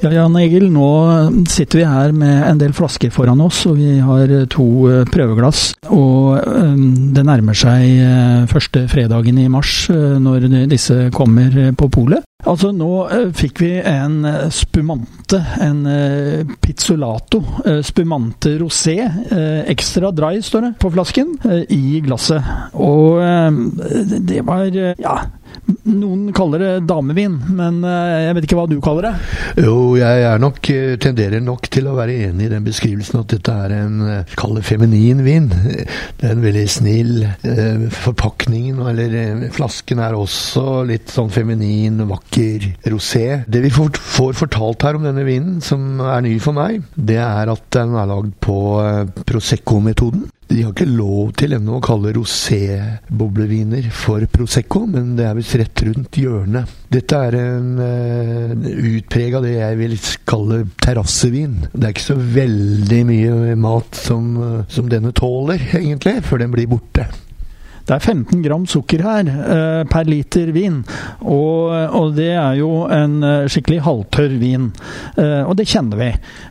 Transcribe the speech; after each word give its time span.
Ja, 0.00 0.08
Jan 0.14 0.36
Egil, 0.40 0.70
nå 0.72 0.86
sitter 1.52 1.82
vi 1.82 1.84
her 1.84 2.14
med 2.16 2.38
en 2.46 2.60
del 2.60 2.72
flasker 2.72 3.10
foran 3.12 3.42
oss, 3.44 3.58
og 3.68 3.76
vi 3.76 3.98
har 4.00 4.30
to 4.48 4.64
eh, 4.88 5.02
prøveglass. 5.12 5.74
Og 5.92 6.38
eh, 6.38 6.78
det 7.12 7.24
nærmer 7.28 7.58
seg 7.58 7.84
eh, 8.00 8.46
første 8.48 8.86
fredagen 8.88 9.36
i 9.42 9.44
mars, 9.52 9.90
når 9.92 10.46
disse 10.70 11.10
kommer 11.12 11.52
på 11.76 11.90
polet. 11.92 12.24
Altså, 12.48 12.70
nå 12.72 12.88
fikk 13.36 13.60
vi 13.60 13.74
en 13.84 14.22
spumante, 14.48 15.42
en 15.60 15.82
pizzolato. 16.64 17.42
Spumante 17.84 18.54
rosé, 18.62 18.96
ekstra 19.68 20.08
dry, 20.16 20.38
står 20.40 20.64
det 20.64 20.72
på 20.80 20.92
flasken, 20.96 21.36
i 21.68 22.00
glasset. 22.06 22.72
Og 22.80 23.20
det 24.24 24.40
var, 24.48 24.72
ja 24.96 25.18
noen 25.90 26.30
kaller 26.36 26.62
det 26.62 26.86
damevin, 26.88 27.36
men 27.56 27.82
eh, 27.86 28.26
jeg 28.26 28.36
vet 28.36 28.46
ikke 28.46 28.58
hva 28.58 28.66
du 28.70 28.76
kaller 28.84 29.08
det? 29.08 29.12
Jo, 29.64 29.76
jeg 29.98 30.40
nok, 30.42 30.70
eh, 30.74 30.94
tenderer 31.02 31.42
nok 31.44 31.68
til 31.72 31.88
å 31.90 31.96
være 31.98 32.16
enig 32.28 32.48
i 32.48 32.52
den 32.52 32.66
beskrivelsen 32.66 33.20
at 33.22 33.34
dette 33.34 33.54
er 33.66 33.74
en 33.80 34.00
eh, 34.06 34.34
kall 34.38 34.56
det 34.58 34.64
feminin 34.68 35.22
vin. 35.26 35.48
Det 35.50 36.26
er 36.26 36.34
en 36.34 36.44
veldig 36.44 36.66
snill 36.70 37.12
forpakningen, 37.94 38.80
eller 38.90 39.46
flasken 39.54 40.02
er 40.02 40.16
også 40.18 40.82
litt 40.88 41.12
sånn 41.12 41.30
feminin, 41.32 42.02
vakker 42.10 42.66
rosé. 42.92 43.42
Det 43.50 43.62
vi 43.64 43.72
får 43.74 44.36
fortalt 44.38 44.86
her 44.86 44.98
om 44.98 45.06
denne 45.06 45.24
vinen, 45.26 45.60
som 45.64 46.02
er 46.02 46.24
ny 46.26 46.36
for 46.42 46.56
meg, 46.56 46.84
det 46.94 47.20
er 47.22 47.52
at 47.52 47.64
den 47.76 47.96
er 47.98 48.10
lagd 48.10 48.36
på 48.44 48.58
Prosecco-metoden. 49.28 50.28
De 50.50 50.64
har 50.64 50.72
ikke 50.72 50.88
lov 50.90 51.28
til 51.38 51.52
ennå 51.54 51.76
å 51.78 51.82
kalle 51.84 52.10
rosé-bobleviner 52.16 53.86
for 53.94 54.24
Prosecco, 54.32 54.82
men 54.90 55.12
det 55.18 55.28
er 55.28 55.36
visst 55.38 55.54
rett 55.60 55.84
rundt 55.86 56.18
hjørnet. 56.18 56.72
Dette 56.90 57.20
er 57.28 57.36
en 57.38 57.68
uh, 57.78 59.36
av 59.38 59.46
det 59.46 59.54
jeg 59.54 59.78
vil 59.78 59.94
kalle 60.26 60.64
terrassevin. 60.82 61.54
Det 61.70 61.84
er 61.84 61.94
ikke 61.94 62.08
så 62.08 62.18
veldig 62.18 63.02
mye 63.12 63.56
mat 63.62 63.94
som, 63.94 64.30
uh, 64.42 64.60
som 64.66 64.90
denne 64.90 65.14
tåler, 65.14 65.62
egentlig, 65.78 66.18
før 66.26 66.42
den 66.42 66.56
blir 66.56 66.66
borte. 66.74 67.06
Det 67.86 67.96
er 67.96 68.04
15 68.04 68.42
gram 68.44 68.66
sukker 68.70 69.02
her 69.04 69.30
eh, 69.30 69.82
per 69.90 70.08
liter 70.08 70.52
vin, 70.54 70.80
og, 71.20 71.72
og, 71.96 72.12
det 72.16 72.32
er 72.34 72.58
jo 72.60 72.84
en 72.92 73.18
eh, 73.26 73.48
skikkelig 73.50 73.80
halvtørr 73.86 74.36
vin. 74.40 74.70
Eh, 75.16 75.42
og 75.44 75.56
det 75.58 75.68
kjenner 75.70 76.00
vi. 76.00 76.10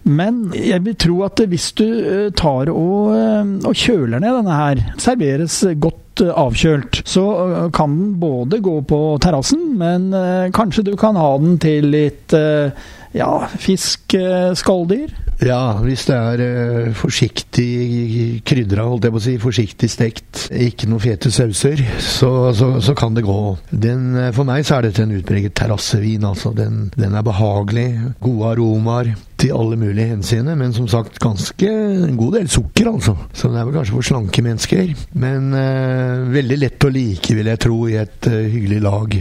Men 0.09 0.41
jeg 0.55 0.83
vil 0.85 0.97
tro 0.99 1.21
at 1.27 1.43
hvis 1.51 1.71
du 1.79 1.85
eh, 1.87 2.27
tar 2.35 2.71
og, 2.73 3.13
eh, 3.15 3.55
og 3.69 3.77
kjøler 3.77 4.21
ned 4.23 4.39
denne 4.41 4.59
her, 4.59 4.83
serveres 5.01 5.61
godt 5.79 5.97
avkjølt, 6.19 6.99
så 7.07 7.23
kan 7.71 7.93
den 7.95 8.15
både 8.19 8.59
gå 8.59 8.73
på 8.89 8.99
terrassen, 9.23 9.61
men 9.79 10.09
kanskje 10.51 10.83
du 10.89 10.97
kan 10.99 11.15
ha 11.15 11.29
den 11.39 11.55
til 11.63 11.87
litt 11.93 12.35
ja, 12.35 13.29
fisk, 13.55 14.17
skalldyr. 14.59 15.13
Ja, 15.39 15.77
hvis 15.79 16.03
det 16.09 16.15
er 16.17 16.41
uh, 16.43 16.95
forsiktig 16.99 18.41
krydra, 18.47 18.83
holdt 18.89 19.05
jeg 19.07 19.13
på 19.13 19.19
å 19.21 19.23
si, 19.23 19.35
forsiktig 19.39 19.87
stekt, 19.91 20.41
ikke 20.51 20.89
noe 20.91 20.99
fete 20.99 21.31
sauser, 21.31 21.79
så, 22.03 22.51
så, 22.55 22.73
så, 22.83 22.95
kan 22.97 23.15
det 23.15 23.23
gå. 23.23 23.37
Den, 23.71 24.09
uh, 24.17 24.27
for 24.35 24.47
meg 24.49 24.67
så 24.67 24.77
er 24.77 24.89
dette 24.89 25.05
en 25.05 25.15
utpreget 25.15 25.55
terrassevin, 25.55 26.27
altså. 26.27 26.51
Den, 26.57 26.89
den, 26.97 27.15
er 27.15 27.23
behagelig, 27.23 27.87
gode 28.19 28.51
aromaer 28.51 29.13
til 29.39 29.55
alle 29.55 29.79
mulige 29.79 30.11
henseende, 30.11 30.57
men 30.59 30.75
som 30.75 30.89
sagt 30.91 31.21
ganske 31.23 31.69
en 31.71 32.19
god 32.19 32.41
del 32.41 32.51
sukker, 32.51 32.91
altså. 32.91 33.15
Så 33.31 33.47
den 33.47 33.61
er 33.61 33.69
vel 33.69 33.79
kanskje 33.79 33.95
for 33.95 34.09
slanke 34.11 34.43
mennesker. 34.43 34.91
Men 35.23 35.53
uh, 35.55 36.27
veldig 36.35 36.59
lett 36.65 36.83
å 36.83 36.91
like, 36.91 37.39
vil 37.39 37.47
jeg 37.53 37.63
tro, 37.63 37.79
i 37.87 37.95
et 38.01 38.27
hyggelig 38.27 38.83
lag. 38.83 39.15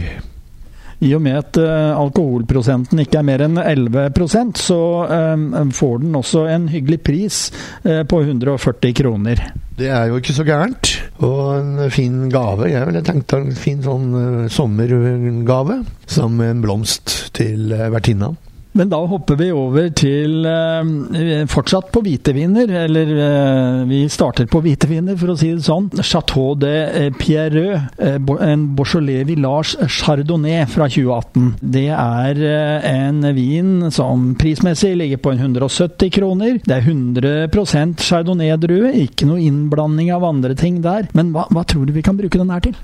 I 0.99 1.13
og 1.15 1.21
med 1.23 1.37
at 1.39 1.59
uh, 1.61 1.95
alkoholprosenten 1.95 2.99
ikke 3.03 3.21
er 3.21 3.27
mer 3.27 3.43
enn 3.45 3.59
11% 3.61 4.59
så 4.59 4.79
um, 5.07 5.71
får 5.75 6.01
den 6.03 6.17
også 6.19 6.43
en 6.51 6.67
hyggelig 6.71 6.99
pris 7.07 7.39
uh, 7.85 8.03
på 8.03 8.21
140 8.25 8.95
kroner. 8.99 9.45
Det 9.79 9.87
er 9.87 10.09
jo 10.09 10.19
ikke 10.19 10.35
så 10.35 10.43
gærent. 10.43 10.91
Og 11.23 11.55
en 11.55 11.85
fin 11.91 12.25
gave. 12.31 12.67
Jeg 12.67 12.83
ville 12.89 13.03
tenkt 13.07 13.31
en 13.37 13.53
fin 13.55 13.79
sånn 13.83 14.49
sommergave. 14.51 15.79
Som 16.09 16.35
en 16.43 16.59
blomst 16.65 17.15
til 17.37 17.71
vertinna. 17.71 18.33
Men 18.71 18.89
da 18.89 18.99
hopper 19.09 19.37
vi 19.39 19.47
over 19.49 19.87
til 19.97 20.45
eh, 20.45 21.45
fortsatt 21.49 21.89
på 21.93 22.03
hviteviner, 22.05 22.69
eller 22.83 23.13
eh, 23.25 23.79
vi 23.89 24.03
starter 24.13 24.45
på 24.49 24.61
hviteviner, 24.61 25.17
for 25.17 25.33
å 25.33 25.37
si 25.39 25.49
det 25.55 25.65
sånn. 25.65 25.87
Chateau 26.05 26.53
de 26.59 27.09
Pierreux, 27.17 27.87
eh, 27.97 28.19
en 28.45 28.67
Beaujolais 28.77 29.25
Village 29.25 29.89
Chardonnay 29.89 30.67
fra 30.69 30.85
2018. 30.85 31.47
Det 31.59 31.87
er 31.95 32.43
eh, 32.45 32.85
en 32.91 33.25
vin 33.33 33.89
som 33.95 34.35
prismessig 34.37 34.93
ligger 35.01 35.23
på 35.25 35.33
170 35.33 36.13
kroner. 36.13 36.61
Det 36.61 36.77
er 36.77 36.85
100% 36.85 38.05
chardonnay-drue, 38.05 38.93
ikke 39.07 39.31
noe 39.31 39.41
innblanding 39.47 40.13
av 40.13 40.27
andre 40.29 40.53
ting 40.53 40.83
der. 40.85 41.09
Men 41.17 41.33
hva, 41.33 41.47
hva, 41.49 41.65
tror 41.65 41.89
du 41.89 41.95
vi 41.97 42.05
kan 42.05 42.21
bruke 42.21 42.37
den 42.37 42.53
her 42.53 42.61
til? 42.69 42.77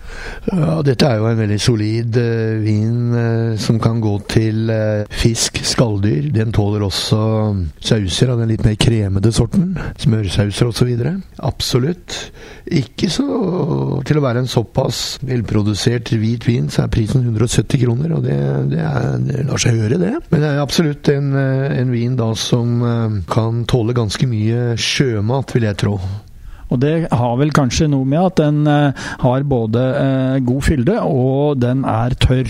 Ja, 0.49 0.81
dette 0.85 1.13
er 1.13 1.21
jo 1.21 1.29
en 1.29 1.39
veldig 1.43 1.61
solid 1.61 2.17
vin 2.65 3.55
som 3.61 3.77
kan 3.81 4.01
gå 4.01 4.17
til 4.33 4.73
fisk 5.13 5.61
skalldyr. 5.75 6.31
Den 6.33 6.53
tåler 6.55 6.85
også 6.85 7.19
sauser 7.83 8.31
av 8.31 8.41
den 8.41 8.53
litt 8.53 8.63
mer 8.65 8.77
kremede 8.79 9.31
sorten. 9.35 9.75
Smørsauser 10.01 10.71
osv. 10.71 10.91
Absolutt. 11.45 12.19
Ikke 12.65 13.11
så 13.13 13.25
Til 14.05 14.19
å 14.19 14.23
være 14.23 14.41
en 14.41 14.49
såpass 14.49 15.19
velprodusert 15.25 16.11
hvit 16.17 16.45
vin, 16.47 16.69
så 16.71 16.85
er 16.85 16.93
prisen 16.93 17.25
170 17.25 17.81
kroner, 17.81 18.15
og 18.17 18.25
det, 18.25 18.37
det, 18.71 18.81
er, 18.81 19.17
det 19.25 19.45
lar 19.47 19.61
seg 19.61 19.79
høre, 19.79 19.99
det. 20.01 20.13
Men 20.31 20.43
det 20.43 20.51
er 20.51 20.61
absolutt 20.63 21.09
en, 21.13 21.33
en 21.35 21.93
vin 21.93 22.17
da 22.17 22.31
som 22.39 22.77
eh, 22.85 23.17
kan 23.31 23.63
tåle 23.69 23.95
ganske 23.97 24.29
mye 24.29 24.75
sjømat, 24.81 25.55
vil 25.55 25.67
jeg 25.69 25.81
tro. 25.81 25.97
Og 26.73 26.81
det 26.81 26.93
har 27.11 27.35
vel 27.39 27.53
kanskje 27.55 27.89
noe 27.91 28.07
med 28.09 28.21
at 28.21 28.39
den 28.41 28.63
uh, 28.65 29.05
har 29.21 29.45
både 29.47 29.83
uh, 29.93 30.37
god 30.45 30.65
fylde 30.65 30.97
og 31.05 31.61
den 31.61 31.83
er 31.89 32.15
tørr. 32.17 32.49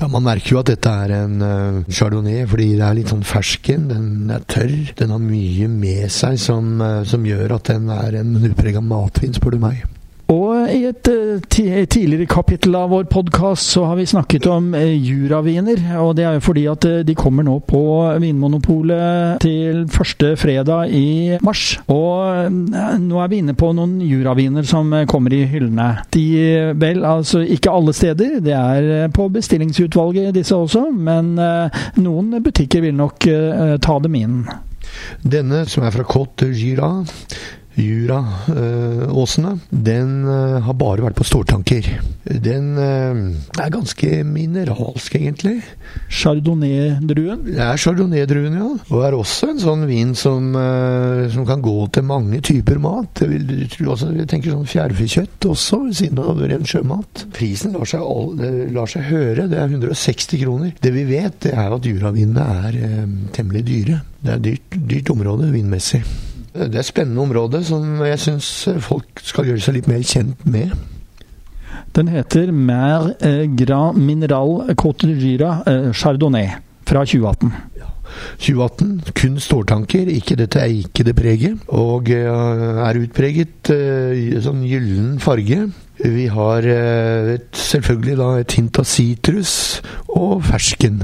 Ja, 0.00 0.08
man 0.10 0.26
merker 0.26 0.56
jo 0.56 0.60
at 0.60 0.72
dette 0.72 0.92
er 1.04 1.16
en 1.22 1.40
uh, 1.40 1.82
chardonnay 1.88 2.44
fordi 2.50 2.74
det 2.76 2.84
er 2.84 2.98
litt 3.00 3.12
sånn 3.12 3.24
fersken. 3.26 3.88
Den 3.92 4.32
er 4.34 4.44
tørr. 4.50 4.76
Den 5.00 5.14
har 5.14 5.22
mye 5.22 5.70
med 5.72 6.12
seg 6.12 6.38
som, 6.40 6.76
som 7.08 7.26
gjør 7.26 7.56
at 7.58 7.72
den 7.72 7.90
er 7.92 8.20
en 8.20 8.36
utprega 8.42 8.82
matvin, 8.84 9.34
spør 9.36 9.56
du 9.56 9.62
meg. 9.64 9.84
I 10.70 10.84
et 10.88 11.08
uh, 11.10 11.40
tidligere 11.50 12.26
kapittel 12.30 12.74
av 12.78 12.90
vår 12.92 13.04
podkast 13.12 13.72
så 13.74 13.84
har 13.88 13.98
vi 13.98 14.06
snakket 14.08 14.46
om 14.48 14.70
uh, 14.76 14.80
juraviner. 14.80 15.80
Og 16.00 16.14
det 16.16 16.24
er 16.24 16.36
jo 16.38 16.44
fordi 16.44 16.64
at 16.70 16.86
de 17.06 17.16
kommer 17.18 17.46
nå 17.46 17.58
på 17.68 17.82
Vinmonopolet 18.22 19.42
til 19.44 19.84
første 19.92 20.34
fredag 20.40 20.92
i 20.94 21.38
mars. 21.44 21.78
Og 21.92 22.52
nå 22.52 23.20
er 23.22 23.32
vi 23.32 23.40
inne 23.42 23.56
på 23.58 23.72
noen 23.76 23.98
juraviner 24.04 24.66
som 24.68 24.92
kommer 25.10 25.34
i 25.34 25.44
hyllene. 25.50 25.88
De 26.14 26.26
vel, 26.80 27.04
altså 27.04 27.42
ikke 27.44 27.72
alle 27.72 27.94
steder. 27.96 28.38
Det 28.44 28.54
er 28.54 29.08
på 29.14 29.28
bestillingsutvalget 29.34 30.34
disse 30.36 30.56
også, 30.56 30.86
men 30.92 31.34
noen 32.00 32.38
butikker 32.44 32.84
vil 32.84 32.96
nok 32.98 33.28
ta 33.84 33.98
dem 34.04 34.20
inn. 34.20 34.38
Denne 35.24 35.64
som 35.70 35.84
er 35.86 35.94
fra 35.94 36.06
Côte 36.06 36.50
Gira 36.54 36.90
Jura-åsene, 37.74 39.52
uh, 39.56 39.62
den 39.70 40.10
uh, 40.28 40.62
har 40.62 40.76
bare 40.78 41.02
vært 41.02 41.18
på 41.18 41.26
stortanker. 41.26 41.88
Den 42.24 42.74
uh, 42.78 43.22
er 43.58 43.72
ganske 43.74 44.10
mineralsk, 44.28 45.16
egentlig. 45.18 45.56
Chardonnay-druen? 46.06 47.42
Det 47.48 47.58
er 47.58 47.80
chardonnay-druen, 47.80 48.58
ja. 48.60 48.68
Og 48.94 49.06
er 49.06 49.16
også 49.18 49.50
en 49.50 49.62
sånn 49.62 49.82
vin 49.90 50.12
som, 50.18 50.52
eh, 50.58 51.24
som 51.32 51.46
kan 51.48 51.62
gå 51.64 51.74
til 51.94 52.06
mange 52.06 52.40
typer 52.44 52.78
mat. 52.82 53.24
Jeg, 53.24 53.42
vil, 53.48 53.88
også, 53.90 54.12
jeg 54.14 54.28
tenker 54.30 54.54
sånn 54.54 54.68
fjærfekjøtt 54.70 55.48
også, 55.50 55.80
ved 55.88 55.98
siden 55.98 56.22
av 56.22 56.42
ren 56.42 56.68
sjømat. 56.68 57.24
Prisen 57.34 57.74
lar 57.74 57.88
seg, 57.90 58.04
all, 58.04 58.38
lar 58.74 58.90
seg, 58.90 59.08
høre. 59.10 59.48
Det 59.50 59.58
er 59.58 59.74
160 59.74 60.44
kroner. 60.44 60.76
Det 60.82 60.94
vi 60.94 61.06
vet, 61.10 61.40
det 61.48 61.56
er 61.58 61.74
at 61.74 61.90
juravinene 61.90 62.46
er 62.68 62.78
temmelig 63.34 63.66
dyre. 63.66 63.98
Det 64.22 64.30
er 64.30 64.38
et 64.38 64.46
dyrt, 64.46 64.78
dyrt 64.94 65.12
område 65.16 65.50
vinmessig. 65.54 66.04
Det 66.54 66.70
er 66.70 66.84
et 66.84 66.86
spennende 66.86 67.22
område 67.24 67.64
som 67.66 67.96
jeg 68.06 68.20
syns 68.22 68.48
folk 68.84 69.22
skal 69.26 69.48
gjøre 69.48 69.62
seg 69.64 69.74
litt 69.80 69.88
mer 69.90 70.04
kjent 70.06 70.44
med. 70.46 70.70
Den 71.94 72.10
heter 72.10 72.52
Mer 72.54 73.08
eh, 73.18 73.42
Grand 73.58 73.98
Mineral 73.98 74.70
Côte 74.78 75.10
Gira 75.18 75.56
eh, 75.66 75.90
Chardonnay 75.90 76.52
fra 76.86 77.02
2018. 77.02 77.50
Ja. 77.80 77.90
2018. 78.38 78.92
Kun 79.18 79.40
ståltanker, 79.42 80.06
ikke 80.14 80.38
dette 80.38 80.62
eikede 80.62 81.16
preget. 81.18 81.66
Og 81.74 82.12
er 82.14 83.00
utpreget 83.00 83.72
sånn 84.44 84.62
gyllen 84.68 85.16
farge. 85.24 85.64
Vi 85.98 86.28
har 86.30 86.66
et, 86.70 87.50
selvfølgelig 87.58 88.18
da 88.20 88.32
et 88.38 88.58
hint 88.60 88.78
av 88.78 88.86
sitrus 88.86 89.54
og 90.06 90.44
fersken. 90.46 91.02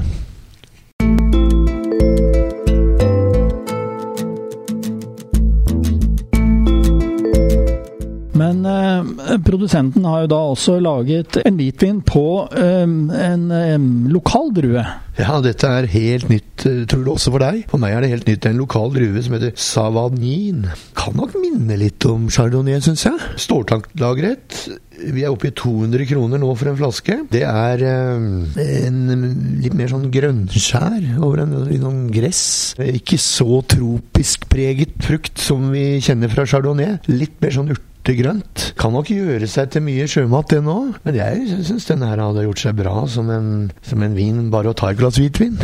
Produsenten 9.45 10.05
har 10.07 10.25
jo 10.25 10.31
da 10.33 10.41
også 10.53 10.79
laget 10.83 11.39
en 11.45 11.57
hvitvin 11.59 12.01
på 12.07 12.25
eh, 12.57 12.83
en 12.85 13.47
eh, 13.55 13.77
lokal 14.11 14.51
drue. 14.55 14.85
Ja, 15.19 15.41
dette 15.43 15.67
er 15.67 15.89
helt 15.91 16.29
nytt, 16.31 16.63
eh, 16.65 16.83
tror 16.89 17.03
du 17.03 17.11
også 17.11 17.33
for 17.33 17.43
deg. 17.43 17.65
For 17.71 17.81
meg 17.81 17.93
er 17.93 18.05
det 18.05 18.11
helt 18.13 18.29
nytt. 18.29 18.47
En 18.47 18.61
lokal 18.61 18.93
drue 18.95 19.23
som 19.23 19.35
heter 19.35 19.51
Savagnin. 19.59 20.63
Kan 20.97 21.17
nok 21.19 21.35
minne 21.41 21.75
litt 21.79 22.05
om 22.07 22.29
chardonnay, 22.31 22.79
syns 22.83 23.03
jeg. 23.09 23.19
Ståltanklagret. 23.43 24.61
Vi 25.01 25.25
er 25.25 25.33
oppe 25.33 25.49
i 25.49 25.53
200 25.57 26.07
kroner 26.09 26.39
nå 26.41 26.53
for 26.55 26.71
en 26.71 26.79
flaske. 26.79 27.19
Det 27.33 27.43
er 27.43 27.83
eh, 27.83 28.81
en 28.87 29.27
litt 29.61 29.75
mer 29.77 29.91
sånn 29.91 30.07
grønnskjær 30.13 31.19
over 31.19 31.43
en, 31.43 31.55
en 31.75 32.01
gress. 32.13 32.43
Ikke 32.79 33.19
så 33.21 33.61
tropisk 33.67 34.47
preget 34.51 34.95
frukt 35.03 35.43
som 35.43 35.69
vi 35.75 35.99
kjenner 35.99 36.31
fra 36.31 36.47
chardonnay. 36.47 37.01
Litt 37.11 37.41
mer 37.43 37.59
sånn 37.59 37.73
urte 37.75 37.90
grønt. 38.09 38.71
Kan 38.79 38.95
nok 38.97 39.11
gjøre 39.13 39.47
seg 39.49 39.71
til 39.73 39.85
mye 39.85 40.09
sjømat, 40.09 40.49
det 40.51 40.63
nå. 40.65 40.77
Men 41.05 41.17
jeg 41.19 41.63
syns 41.67 41.89
den 41.89 42.05
her 42.07 42.21
hadde 42.21 42.45
gjort 42.47 42.65
seg 42.65 42.77
bra 42.81 42.95
som 43.11 43.29
en, 43.33 43.49
som 43.85 44.01
en 44.01 44.17
vin, 44.17 44.47
bare 44.53 44.73
å 44.73 44.77
ta 44.77 44.91
et 44.91 45.01
glass 45.01 45.21
hvitvin. 45.21 45.59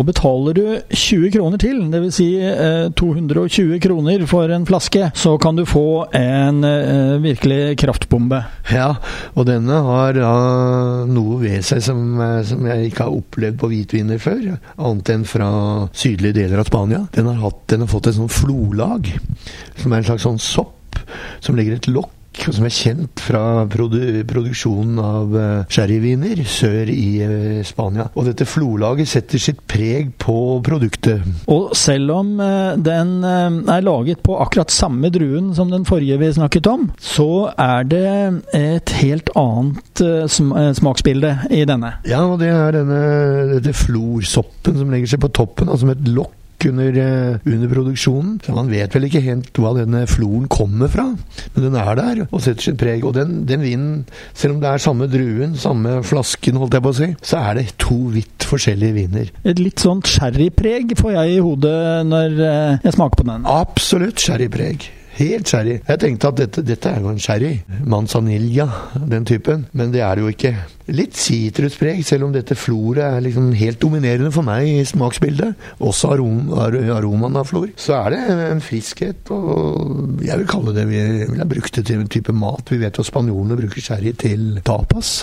Og 0.00 0.06
betaler 0.08 0.54
du 0.56 0.62
20 0.96 1.32
kroner 1.34 1.60
til, 1.60 1.80
dvs. 1.92 2.14
Si, 2.16 2.28
eh, 2.40 2.88
220 2.96 3.80
kroner 3.84 4.22
for 4.30 4.48
en 4.48 4.64
flaske, 4.64 5.10
så 5.12 5.34
kan 5.42 5.58
du 5.58 5.66
få 5.68 6.06
en 6.16 6.64
eh, 6.64 7.18
virkelig 7.20 7.76
kraftbombe. 7.82 8.40
Ja, 8.72 8.94
og 9.34 9.48
denne 9.50 9.82
har 9.84 10.16
ja, 10.16 10.32
noe 11.04 11.40
ved 11.42 11.60
seg 11.68 11.84
som, 11.84 12.16
eh, 12.16 12.40
som, 12.48 12.64
jeg 12.70 12.88
ikke 12.88 13.10
har 13.10 13.20
opplevd 13.20 13.60
på 13.60 13.72
hvitviner 13.74 14.22
før, 14.22 14.56
annet 14.78 15.12
enn 15.12 15.28
fra 15.28 15.52
sydlige 15.92 16.38
deler 16.40 16.64
av 16.64 16.72
Spania. 16.72 17.04
Den 17.12 17.28
har, 17.28 17.40
hatt, 17.44 17.66
den 17.68 17.84
har 17.84 17.92
fått 17.92 18.08
et 18.08 18.16
sånt 18.16 18.32
flolag, 18.32 19.12
som 19.76 19.92
er 19.92 20.00
en 20.00 20.12
slags 20.14 20.24
sånn 20.24 20.40
sopp 20.40 20.79
som 21.44 21.58
legger 21.58 21.78
et 21.78 21.90
lokk 21.90 22.16
som 22.48 22.64
er 22.64 22.72
kjent 22.72 23.20
fra 23.20 23.66
produ 23.70 24.22
produksjonen 24.28 25.00
av 25.02 25.34
uh, 25.34 25.42
sherryviner 25.72 26.40
sør 26.48 26.90
i 26.92 27.08
uh, 27.26 27.60
Spania. 27.66 28.06
Og 28.14 28.28
dette 28.30 28.46
flolaget 28.48 29.10
setter 29.10 29.42
sitt 29.42 29.60
preg 29.70 30.12
på 30.22 30.60
produktet. 30.64 31.26
Og 31.50 31.74
selv 31.76 32.14
om 32.14 32.32
uh, 32.40 32.78
den 32.80 33.18
er 33.26 33.84
laget 33.84 34.22
på 34.24 34.38
akkurat 34.40 34.72
samme 34.72 35.10
druen 35.12 35.52
som 35.56 35.72
den 35.72 35.86
forrige 35.88 36.20
vi 36.20 36.32
snakket 36.36 36.70
om, 36.70 36.88
så 37.02 37.50
er 37.58 37.86
det 37.90 38.06
et 38.56 38.96
helt 39.00 39.32
annet 39.38 40.04
sm 40.30 40.52
smaksbilde 40.76 41.34
i 41.52 41.64
denne. 41.68 41.92
Ja, 42.08 42.22
og 42.24 42.38
det 42.40 42.50
er 42.52 42.74
denne, 42.74 43.00
dette 43.56 43.74
florsoppen 43.76 44.78
som 44.78 44.92
legger 44.92 45.14
seg 45.14 45.22
på 45.22 45.32
toppen, 45.34 45.68
altså 45.68 45.84
som 45.84 45.92
et 45.94 46.12
lokk 46.14 46.39
under, 46.68 46.96
eh, 47.00 47.38
under, 47.46 47.68
produksjonen. 47.70 48.38
Så 48.44 48.54
man 48.56 48.70
vet 48.72 48.94
vel 48.94 49.08
ikke 49.08 49.22
helt 49.24 49.60
hva 49.60 49.72
denne 49.78 50.04
floren 50.10 50.48
kommer 50.50 50.90
fra, 50.92 51.06
men 51.54 51.66
den 51.66 51.78
er 51.78 51.94
der 51.98 52.22
og 52.28 52.42
setter 52.42 52.70
sitt 52.70 52.80
preg. 52.80 53.04
Og 53.06 53.14
den, 53.16 53.44
den 53.48 53.64
vinen, 53.64 53.90
selv 54.34 54.56
om 54.56 54.62
det 54.62 54.70
er 54.70 54.84
samme 54.84 55.08
druen, 55.10 55.56
samme 55.60 56.00
flasken, 56.06 56.60
holdt 56.60 56.76
jeg 56.76 56.86
på 56.86 56.94
å 56.94 56.98
si, 57.00 57.10
så 57.22 57.42
er 57.50 57.60
det 57.60 57.66
to 57.80 57.98
vidt 58.14 58.46
forskjellige 58.50 58.96
viner. 58.96 59.34
Et 59.44 59.60
litt 59.62 59.82
sånt 59.82 60.08
sherrypreg 60.10 60.96
får 61.00 61.16
jeg 61.16 61.36
i 61.36 61.42
hodet 61.44 61.76
når 62.08 62.40
eh, 62.46 62.78
jeg 62.86 62.96
smaker 62.96 63.22
på 63.22 63.28
den. 63.30 63.46
Absolutt 63.50 64.22
sherrypreg. 64.22 64.90
Helt 65.20 65.50
sherry. 65.50 65.74
Jeg 65.84 66.00
tenkte 66.00 66.28
at 66.30 66.38
dette, 66.40 66.62
dette 66.64 66.88
er 66.88 67.02
jo 67.04 67.10
en 67.12 67.18
sherry. 67.20 67.58
Manzanilla, 67.84 68.66
den 69.10 69.26
typen. 69.28 69.66
Men 69.76 69.92
det 69.92 70.00
er 70.00 70.16
det 70.16 70.24
jo 70.24 70.30
ikke. 70.32 70.52
Litt 70.96 71.18
sitruspreg, 71.20 72.00
selv 72.06 72.26
om 72.26 72.32
dette 72.32 72.56
floret 72.56 73.04
er 73.04 73.20
liksom 73.26 73.50
helt 73.58 73.80
dominerende 73.82 74.32
for 74.32 74.46
meg 74.46 74.64
i 74.70 74.86
smaksbildet. 74.88 75.52
Også 75.84 76.14
arom, 76.14 76.48
ar 76.56 76.74
aromaen 76.96 77.36
av 77.36 77.50
flor. 77.52 77.68
Så 77.76 77.98
er 77.98 78.16
det 78.16 78.22
en 78.46 78.64
friskhet, 78.64 79.28
og 79.34 80.24
jeg 80.24 80.40
vil 80.40 80.48
kalle 80.50 80.74
det 80.76 80.88
Vi 80.88 81.04
vil 81.28 81.42
ha 81.42 81.48
brukt 81.48 81.76
det 81.76 81.84
til 81.90 82.00
en 82.00 82.10
type 82.10 82.32
mat. 82.32 82.72
Vi 82.72 82.80
vet 82.80 82.96
jo 82.96 83.04
spanjolene 83.06 83.60
bruker 83.60 83.84
sherry 83.84 84.16
til 84.16 84.62
tapas. 84.64 85.20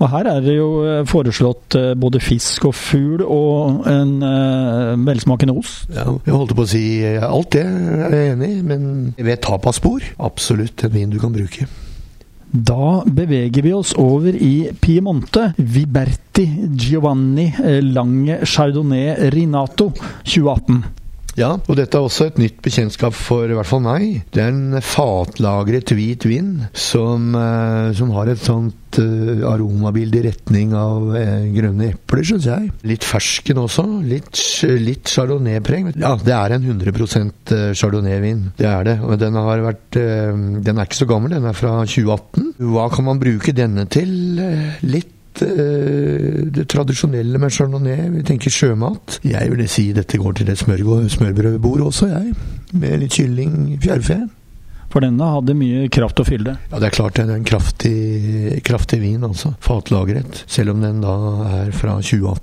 Og 0.00 0.08
her 0.14 0.28
er 0.30 0.40
det 0.44 0.54
jo 0.56 0.68
eh, 0.88 1.02
foreslått 1.08 1.76
eh, 1.76 1.92
både 2.00 2.22
fisk 2.24 2.70
og 2.70 2.74
fugl 2.76 3.20
og 3.26 3.84
en 3.90 4.14
uh, 4.24 4.96
velsmakende 5.04 5.54
ost. 5.60 5.84
Ja, 5.92 6.06
jeg 6.24 6.34
holdt 6.34 6.54
på 6.56 6.64
å 6.64 6.70
si 6.70 6.84
alt 7.04 7.52
det 7.52 7.66
er 7.66 8.16
jeg 8.16 8.32
enig 8.34 8.50
i, 8.54 8.62
men 8.64 8.84
ved 9.18 9.42
tapaspor 9.44 10.04
absolutt 10.24 10.86
en 10.86 10.94
vin 10.94 11.12
du 11.12 11.18
kan 11.20 11.34
bruke. 11.34 11.68
Da 12.50 13.02
beveger 13.06 13.62
vi 13.62 13.74
oss 13.76 13.92
over 14.00 14.34
i 14.34 14.70
Piemonte. 14.82 15.52
Viberti 15.60 16.48
Giovanni 16.74 17.46
Lange 17.92 18.40
Chardonnay 18.48 19.30
Rinato 19.30 19.92
2018. 20.24 20.99
Ja, 21.40 21.54
og 21.56 21.78
dette 21.78 21.96
er 21.96 22.04
også 22.04 22.28
et 22.28 22.38
nytt 22.40 22.58
bekjentskap 22.64 23.14
for 23.16 23.48
i 23.48 23.56
hvert 23.56 23.68
fall 23.68 23.80
meg. 23.84 24.26
Det 24.34 24.42
er 24.44 24.52
en 24.52 24.80
fatlagret 24.84 25.92
hvit 25.96 26.26
vin 26.28 26.50
som, 26.76 27.32
eh, 27.38 27.92
som 27.96 28.12
har 28.12 28.28
et 28.28 28.42
sånt 28.42 28.76
uh, 29.00 29.44
aromabilde 29.48 30.18
i 30.18 30.24
retning 30.26 30.74
av 30.76 31.06
uh, 31.14 31.46
grønne 31.54 31.92
epler, 31.94 32.24
syns 32.26 32.48
jeg. 32.50 32.72
Litt 32.90 33.06
fersken 33.06 33.60
også. 33.62 33.84
Litt, 34.10 34.42
litt 34.82 35.12
chardonnay-preg. 35.14 35.92
Ja, 36.02 36.16
det 36.20 36.34
er 36.36 36.56
en 36.56 36.66
100% 36.74 37.54
chardonnay-vin. 37.78 38.50
Det 38.58 38.68
er 38.68 38.90
det. 38.90 38.96
Og 39.06 39.16
den 39.22 39.38
har 39.38 39.64
vært 39.64 40.00
uh, 40.00 40.34
Den 40.60 40.76
er 40.76 40.90
ikke 40.90 41.00
så 41.00 41.08
gammel, 41.08 41.32
den 41.38 41.48
er 41.48 41.56
fra 41.56 41.78
2018. 41.86 42.52
Hva 42.74 42.90
kan 42.92 43.08
man 43.08 43.22
bruke 43.22 43.56
denne 43.56 43.86
til? 43.88 44.12
Litt 44.84 45.16
Eh, 45.46 46.42
det 46.54 46.66
tradisjonelle 46.70 47.40
med 47.40 47.54
chardonnay. 47.54 48.08
Vi 48.16 48.26
tenker 48.26 48.52
sjømat. 48.54 49.20
Jeg 49.26 49.52
vil 49.52 49.64
si 49.70 49.90
dette 49.96 50.20
går 50.20 50.40
til 50.40 50.52
et 50.52 50.60
smørbrødbord 50.60 51.86
også, 51.88 52.10
jeg. 52.12 52.34
Med 52.72 53.00
litt 53.02 53.16
kylling, 53.16 53.78
fjærfe. 53.82 54.20
For 54.90 55.04
denne 55.04 55.30
hadde 55.36 55.54
mye 55.54 55.86
kraft 55.92 56.18
å 56.18 56.26
fylle? 56.26 56.56
Ja, 56.72 56.80
det 56.82 56.90
er 56.90 56.96
klart 56.96 57.16
det 57.16 57.28
er 57.28 57.36
en 57.36 57.46
kraftig, 57.46 58.60
kraftig 58.66 58.98
vin, 59.04 59.22
altså. 59.26 59.54
Fatlagret. 59.62 60.44
Selv 60.50 60.74
om 60.74 60.82
den 60.82 61.02
da 61.04 61.16
er 61.62 61.74
fra 61.76 62.00
2018. 62.02 62.42